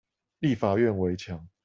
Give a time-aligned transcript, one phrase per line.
[0.39, 1.47] 立法院圍牆